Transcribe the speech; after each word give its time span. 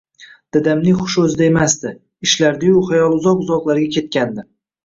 Dadamning 0.55 0.95
hushi 1.01 1.19
oʻzida 1.25 1.45
emasdi, 1.49 1.91
ishlardi-yu, 2.29 2.81
xayoli 2.89 3.19
uzoq-uzoqlarga 3.21 3.93
ketgandi. 3.99 4.49